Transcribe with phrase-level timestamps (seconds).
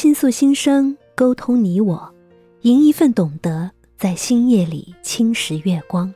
[0.00, 2.14] 倾诉心声，沟通你我，
[2.62, 6.10] 赢一份懂得，在星夜里侵蚀月光。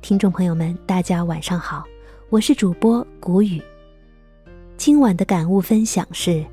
[0.00, 1.82] 听众朋友们，大家晚上好，
[2.30, 3.60] 我是主播谷雨。
[4.76, 6.44] 今晚的感悟分享是：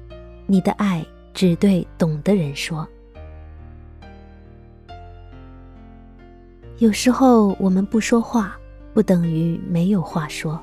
[0.48, 2.88] 你的爱只对懂的人说。
[6.80, 8.58] 有时候我们不说话，
[8.92, 10.60] 不等于没有话说；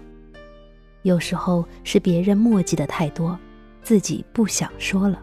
[1.02, 3.38] 有时候是别人墨迹的太多，
[3.84, 5.20] 自己不想说了；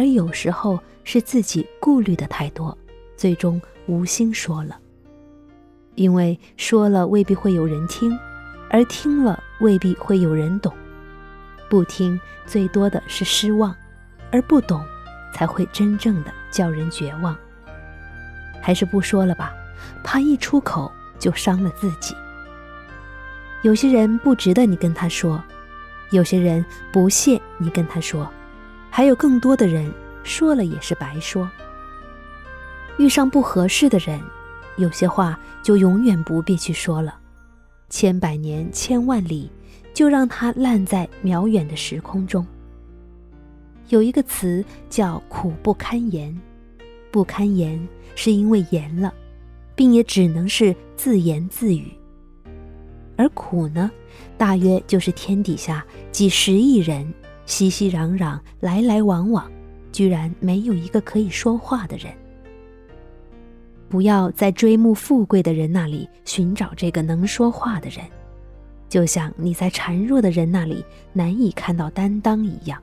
[0.00, 2.76] 而有时候是自己顾虑的太多，
[3.18, 4.78] 最终无心说了。
[5.94, 8.18] 因为说了未必会有人听，
[8.70, 10.72] 而听了未必会有人懂。
[11.68, 13.76] 不听最多的是失望，
[14.32, 14.82] 而不懂，
[15.34, 17.36] 才会真正的叫人绝望。
[18.62, 19.52] 还是不说了吧。
[20.02, 22.16] 怕一出口就伤了自己。
[23.60, 25.44] 有些人不值得你跟他说，
[26.10, 28.26] 有些人不屑你跟他说，
[28.90, 29.90] 还有更多的人
[30.22, 31.48] 说了也是白说。
[32.98, 34.20] 遇上不合适的人，
[34.76, 37.18] 有些话就永远不必去说了，
[37.88, 39.50] 千百年千万里，
[39.94, 42.46] 就让它烂在渺远的时空中。
[43.88, 46.38] 有一个词叫苦不堪言，
[47.10, 49.14] 不堪言是因为言了。
[49.76, 51.90] 并也只能是自言自语，
[53.16, 53.90] 而苦呢，
[54.36, 57.10] 大约就是天底下几十亿人
[57.50, 59.50] 熙熙攘攘、来来往往，
[59.90, 62.14] 居然没有一个可以说话的人。
[63.88, 68.06] 不要在追慕富贵的人那里寻找这个能说话的人，
[68.88, 72.80] 就像你在孱弱的人那里难以看到担当一样。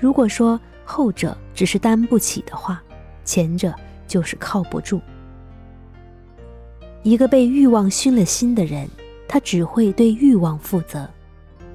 [0.00, 2.82] 如果说后者只是担不起的话，
[3.26, 3.74] 前者
[4.08, 4.98] 就是靠不住。
[7.02, 8.88] 一个被欲望熏了心的人，
[9.28, 11.06] 他只会对欲望负责。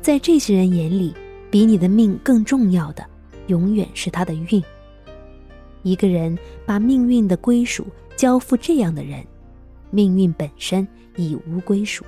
[0.01, 1.15] 在这些人眼里，
[1.55, 3.05] 比你的命更重要的，
[3.47, 4.61] 永远是他的运。
[5.83, 9.25] 一个人把命运的归属交付这样的人，
[9.89, 10.85] 命运本身
[11.15, 12.03] 已无归属。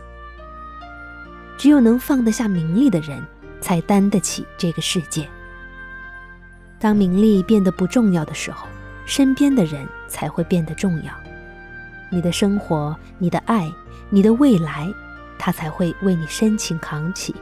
[1.57, 3.25] 只有能放得下名利的人，
[3.61, 5.25] 才担得起这个世界。
[6.77, 8.67] 当名利变得不重要的时候，
[9.05, 11.13] 身边的人才会变得重要。
[12.11, 13.71] 你的生活，你的爱，
[14.09, 14.93] 你的未来，
[15.39, 17.33] 他才会为你深情扛起。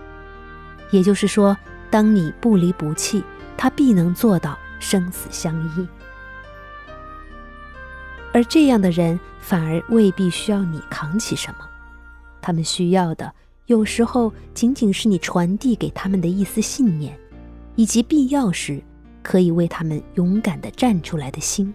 [0.91, 1.57] 也就是说，
[1.89, 3.23] 当你不离不弃，
[3.57, 5.87] 他必能做到生死相依。
[8.33, 11.59] 而这样的人，反而未必需要你扛起什么，
[12.41, 13.33] 他们需要的，
[13.67, 17.17] 有时候仅仅是你传递给他们的一丝信念，
[17.75, 18.81] 以及必要时
[19.23, 21.73] 可以为他们勇敢地站出来的心。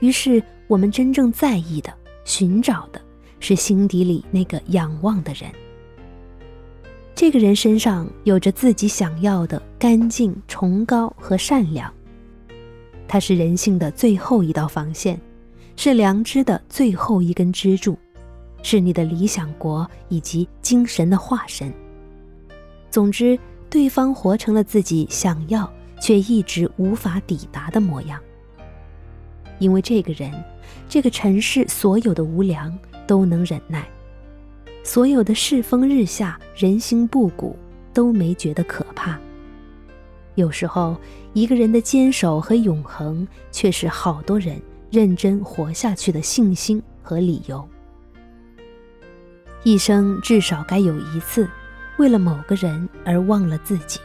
[0.00, 0.42] 于是。
[0.66, 1.92] 我们真正在意的、
[2.24, 2.98] 寻找的，
[3.38, 5.52] 是心底里那个仰望的人。
[7.14, 11.92] 这个人身上有着自己想要的干净、崇高和善良。
[13.06, 15.20] 他是人性的最后一道防线，
[15.76, 17.96] 是良知的最后一根支柱，
[18.64, 21.72] 是你的理想国以及精神的化身。
[22.90, 23.38] 总之，
[23.70, 28.20] 对方活成了自己想要却一直无法抵达的模样。
[29.60, 30.32] 因为这个人，
[30.88, 32.76] 这个尘世所有的无良
[33.06, 33.86] 都能忍耐，
[34.84, 37.58] 所有的世风日下、人心不古
[37.94, 39.18] 都没觉得可怕。
[40.34, 40.94] 有时候，
[41.32, 47.66] 一个人的坚守和永恒，却是好多人认真活下去的信心和理由。
[49.62, 51.48] 一生至少该有一次，
[51.96, 53.98] 为了某个人而忘了自己，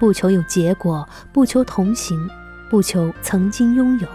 [0.00, 2.26] 不求有结果，不求同行，
[2.70, 4.08] 不求曾经拥有。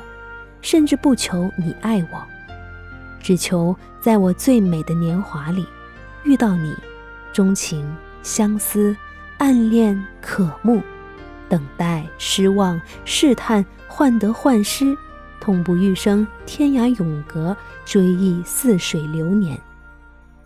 [0.61, 2.27] 甚至不求你爱我，
[3.19, 5.65] 只求在我最美的年华里
[6.23, 6.73] 遇到你，
[7.31, 7.85] 钟情、
[8.23, 8.95] 相思、
[9.37, 10.81] 暗恋、渴慕、
[11.47, 14.97] 等待、失望、试探、患得患失、
[15.39, 19.59] 痛不欲生、天涯永隔、追忆似水流年，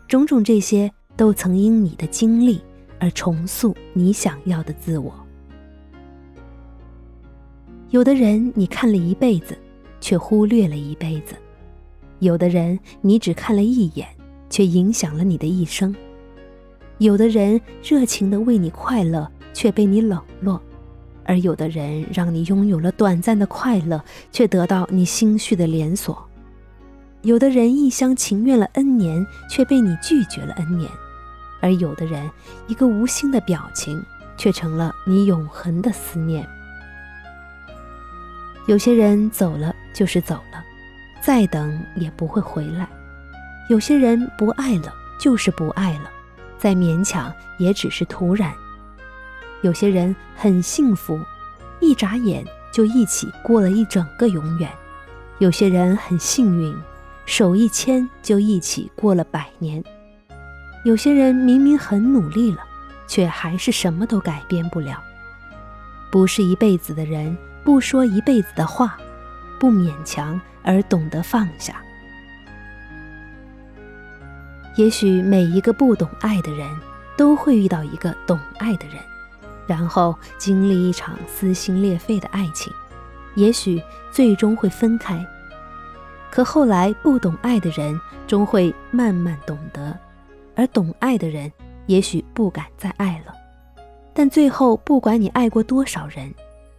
[0.07, 2.61] 种种这些都曾因你的经历
[2.99, 5.13] 而重塑你想要的自我。
[7.89, 9.57] 有的人你看了一辈子。
[10.03, 11.33] 却忽略了一辈子。
[12.23, 14.07] 有的人你只看了一眼，
[14.49, 15.93] 却影响了你的一生；
[16.97, 20.57] 有的人热情的为你快乐，却被你冷落；
[21.25, 26.15] 而有的人让你拥有了短暂的快乐，却得到你心绪的连锁；
[27.23, 30.89] 有的人一厢情愿了 N 年，却被你拒绝了 N 年；
[31.59, 32.31] 而有的人
[32.67, 34.01] 一个无心的表情，
[34.37, 36.47] 却成了你永恒的思念。
[38.65, 40.63] 有些人走了就是走了，
[41.25, 42.85] 再等也不会回来；
[43.69, 46.11] 有些人不爱了就是不爱了，
[46.57, 48.51] 再勉强也只是徒然；
[49.61, 51.17] 有些人很幸福，
[51.79, 52.43] 一眨眼
[52.73, 54.67] 就一起过了一整个永远；
[55.39, 56.75] 有些人很幸运，
[57.25, 59.81] 手一牵就一起过了百年；
[60.83, 62.59] 有些人明明很努力了，
[63.07, 65.01] 却还是什么都改变不了。
[66.11, 68.97] 不是一辈子的人，不说一辈子的话，
[69.57, 71.81] 不勉强而懂得放下。
[74.75, 76.67] 也许每一个不懂爱的人，
[77.15, 78.95] 都会遇到一个懂爱的人，
[79.67, 82.73] 然后经历一场撕心裂肺的爱情，
[83.35, 83.79] 也许
[84.11, 85.23] 最终会分开。
[86.31, 87.95] 可后来不懂爱的人
[88.25, 89.95] 终会慢慢懂得，
[90.55, 91.51] 而懂爱的人
[91.85, 93.33] 也许不敢再爱了。
[94.15, 96.33] 但最后，不管你爱过多少人，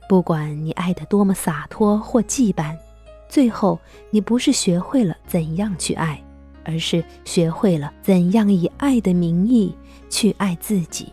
[0.08, 2.76] 不管你爱得多么洒脱或羁绊，
[3.34, 3.80] 最后
[4.12, 6.22] 你不是学会了怎样去爱。
[6.66, 9.76] 而是学会了怎样以爱的名义
[10.08, 11.12] 去爱自己。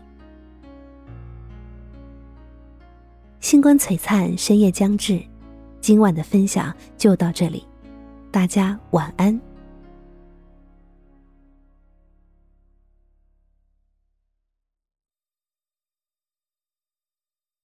[3.41, 5.21] 星光璀璨，深夜将至，
[5.81, 7.68] 今晚的分享就到这里，
[8.31, 9.38] 大家晚安。